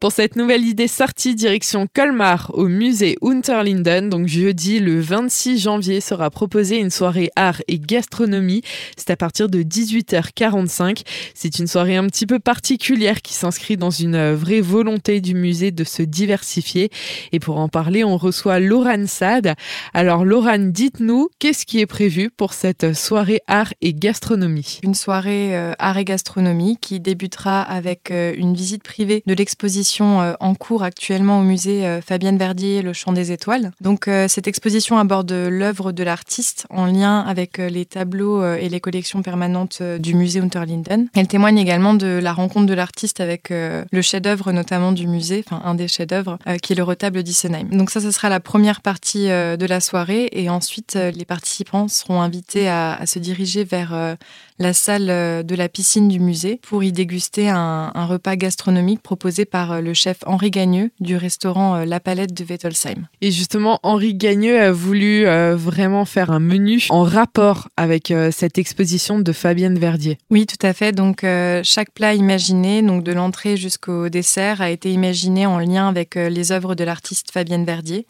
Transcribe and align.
Pour 0.00 0.12
cette 0.12 0.34
nouvelle 0.34 0.64
idée 0.64 0.88
sortie 0.88 1.34
direction 1.34 1.86
Colmar 1.94 2.50
au 2.54 2.68
musée 2.68 3.18
Unterlinden, 3.20 4.08
donc 4.08 4.28
jeudi 4.28 4.80
le 4.80 4.98
26 4.98 5.58
janvier 5.58 6.00
sera 6.00 6.30
proposée 6.30 6.78
une 6.78 6.88
soirée 6.88 7.28
art 7.36 7.60
et 7.68 7.78
gastronomie. 7.78 8.62
C'est 8.96 9.10
à 9.10 9.16
partir 9.16 9.50
de 9.50 9.62
18h45. 9.62 11.02
C'est 11.34 11.58
une 11.58 11.66
soirée 11.66 11.96
un 11.96 12.06
petit 12.06 12.24
peu 12.24 12.38
particulière 12.38 13.20
qui 13.20 13.34
s'inscrit 13.34 13.76
dans 13.76 13.90
une 13.90 14.32
vraie 14.32 14.62
volonté 14.62 15.20
du 15.20 15.34
musée 15.34 15.70
de 15.70 15.84
se 15.84 16.02
diversifier. 16.02 16.88
Et 17.32 17.38
pour 17.38 17.58
en 17.58 17.68
parler, 17.68 18.02
on 18.02 18.16
reçoit 18.16 18.58
Laurent 18.58 19.06
Sad. 19.06 19.54
Alors 19.92 20.24
Laurent, 20.24 20.70
dites-nous, 20.70 21.28
qu'est-ce 21.38 21.66
qui 21.66 21.78
est 21.78 21.84
prévu 21.84 22.30
pour 22.30 22.54
cette 22.54 22.94
soirée 22.94 23.42
art 23.48 23.74
et 23.82 23.92
gastronomie? 23.92 24.80
Une 24.82 24.94
soirée 24.94 25.54
euh, 25.54 25.74
art 25.78 25.98
et 25.98 26.06
gastronomie 26.06 26.78
qui 26.80 27.00
débutera 27.00 27.60
avec 27.60 28.10
euh, 28.10 28.32
une 28.34 28.54
visite 28.54 28.82
privée 28.82 29.22
de 29.26 29.34
l'exposition 29.34 29.89
euh, 30.00 30.34
en 30.40 30.54
cours 30.54 30.82
actuellement 30.82 31.40
au 31.40 31.42
musée 31.42 31.86
euh, 31.86 32.00
Fabienne 32.00 32.38
Verdier, 32.38 32.82
Le 32.82 32.92
Chant 32.92 33.12
des 33.12 33.32
Étoiles. 33.32 33.72
Donc 33.80 34.08
euh, 34.08 34.28
cette 34.28 34.46
exposition 34.46 34.98
aborde 34.98 35.32
l'œuvre 35.32 35.92
de 35.92 36.02
l'artiste 36.02 36.66
en 36.70 36.86
lien 36.86 37.20
avec 37.20 37.58
les 37.58 37.84
tableaux 37.84 38.44
et 38.54 38.68
les 38.68 38.80
collections 38.80 39.22
permanentes 39.22 39.82
du 39.82 40.14
musée 40.14 40.40
Unterlinden. 40.40 41.08
Elle 41.14 41.26
témoigne 41.26 41.58
également 41.58 41.94
de 41.94 42.06
la 42.06 42.32
rencontre 42.32 42.66
de 42.66 42.74
l'artiste 42.74 43.20
avec 43.20 43.50
le 43.50 44.02
chef-d'œuvre 44.02 44.52
notamment 44.52 44.92
du 44.92 45.06
musée, 45.06 45.42
enfin 45.46 45.62
un 45.64 45.74
des 45.74 45.88
chefs-d'œuvre 45.88 46.38
qui 46.62 46.72
est 46.72 46.76
le 46.76 46.82
retable 46.82 47.22
d'Issenheim. 47.22 47.68
Donc 47.72 47.90
ça, 47.90 48.00
ce 48.00 48.10
sera 48.10 48.28
la 48.28 48.40
première 48.40 48.80
partie 48.80 49.26
de 49.26 49.66
la 49.66 49.80
soirée 49.80 50.28
et 50.32 50.48
ensuite 50.48 50.94
les 50.94 51.24
participants 51.24 51.88
seront 51.88 52.20
invités 52.20 52.68
à, 52.68 53.00
se 53.06 53.18
diriger 53.18 53.64
vers 53.64 54.16
la 54.58 54.72
salle 54.72 55.06
de 55.46 55.54
la 55.54 55.68
piscine 55.68 56.08
du 56.08 56.20
musée 56.20 56.60
pour 56.62 56.82
y 56.82 56.92
déguster 56.92 57.48
un 57.48 58.06
repas 58.06 58.36
gastronomique 58.36 59.02
proposé 59.02 59.44
par 59.44 59.79
le 59.80 59.94
chef 59.94 60.18
Henri 60.26 60.50
Gagneux 60.50 60.90
du 61.00 61.16
restaurant 61.16 61.76
euh, 61.76 61.84
La 61.84 62.00
Palette 62.00 62.34
de 62.34 62.44
Wettelsheim. 62.44 63.06
Et 63.20 63.30
justement, 63.30 63.78
Henri 63.82 64.14
Gagneux 64.14 64.60
a 64.60 64.72
voulu 64.72 65.26
euh, 65.26 65.56
vraiment 65.56 66.04
faire 66.04 66.30
un 66.30 66.40
menu 66.40 66.86
en 66.90 67.02
rapport 67.02 67.68
avec 67.76 68.10
euh, 68.10 68.30
cette 68.32 68.58
exposition 68.58 69.18
de 69.18 69.32
Fabienne 69.32 69.78
Verdier. 69.78 70.18
Oui, 70.30 70.46
tout 70.46 70.64
à 70.66 70.72
fait. 70.72 70.92
Donc 70.92 71.24
chaque 71.62 71.90
plat 71.92 72.14
imaginé, 72.14 72.82
donc 72.82 73.04
de 73.04 73.12
l'entrée 73.12 73.56
jusqu'au 73.56 74.08
dessert, 74.08 74.60
a 74.60 74.70
été 74.70 74.92
imaginé 74.92 75.46
en 75.46 75.58
lien 75.58 75.88
avec 75.88 76.14
les 76.14 76.52
œuvres 76.52 76.74
de 76.74 76.84
l'artiste 76.84 77.30
Fabienne 77.32 77.64
Verdier. 77.64 78.06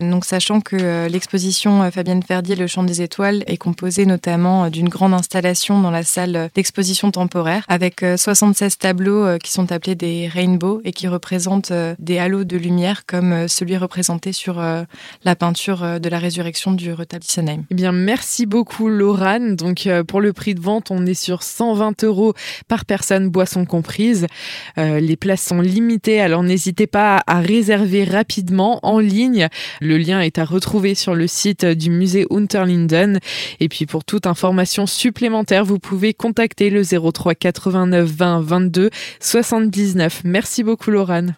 Donc 0.00 0.24
sachant 0.24 0.60
que 0.60 1.06
l'exposition 1.08 1.90
Fabienne 1.90 2.22
Verdier, 2.26 2.56
Le 2.56 2.66
Chant 2.66 2.84
des 2.84 3.02
Étoiles, 3.02 3.44
est 3.46 3.56
composée 3.56 4.06
notamment 4.06 4.70
d'une 4.70 4.88
grande 4.88 5.14
installation 5.14 5.80
dans 5.80 5.90
la 5.90 6.02
salle 6.02 6.50
d'exposition 6.54 7.10
temporaire 7.10 7.64
avec 7.68 8.04
76 8.16 8.78
tableaux 8.78 9.38
qui 9.38 9.52
sont 9.52 9.70
appelés 9.72 9.94
des 9.94 10.28
rainbows 10.28 10.80
et 10.84 10.92
qui 10.92 11.06
représente 11.14 11.70
euh, 11.70 11.94
des 11.98 12.18
halos 12.18 12.44
de 12.44 12.56
lumière 12.56 13.06
comme 13.06 13.32
euh, 13.32 13.48
celui 13.48 13.76
représenté 13.76 14.32
sur 14.32 14.58
euh, 14.58 14.82
la 15.24 15.36
peinture 15.36 16.00
de 16.00 16.08
la 16.08 16.18
résurrection 16.18 16.72
du 16.72 16.92
retable 16.92 17.24
Eh 17.70 17.74
bien, 17.74 17.92
merci 17.92 18.46
beaucoup, 18.46 18.88
Laurane. 18.88 19.56
Donc, 19.56 19.88
pour 20.08 20.20
le 20.20 20.32
prix 20.32 20.54
de 20.54 20.60
vente, 20.60 20.90
on 20.90 21.06
est 21.06 21.14
sur 21.14 21.42
120 21.42 22.04
euros 22.04 22.34
par 22.68 22.84
personne, 22.84 23.28
boisson 23.28 23.64
comprise. 23.64 24.26
les 24.76 25.16
places 25.16 25.42
sont 25.42 25.60
limitées, 25.60 26.20
alors 26.20 26.42
n'hésitez 26.42 26.86
pas 26.86 27.22
à 27.26 27.40
réserver 27.40 28.04
rapidement 28.04 28.80
en 28.82 28.98
ligne. 28.98 29.48
Le 29.80 29.96
lien 29.96 30.20
est 30.20 30.38
à 30.38 30.44
retrouver 30.44 30.94
sur 30.94 31.14
le 31.14 31.26
site 31.26 31.64
du 31.64 31.90
musée 31.90 32.26
Unterlinden. 32.30 33.20
Et 33.60 33.68
puis, 33.68 33.86
pour 33.86 34.04
toute 34.04 34.26
information 34.26 34.86
supplémentaire, 34.86 35.64
vous 35.64 35.78
pouvez 35.78 36.14
contacter 36.14 36.70
le 36.70 36.82
03 36.84 37.34
89 37.34 38.08
20 38.08 38.40
22 38.40 38.90
79. 39.20 40.22
Merci 40.24 40.62
beaucoup, 40.64 40.90
Laurane. 40.90 41.03
Doran. 41.04 41.36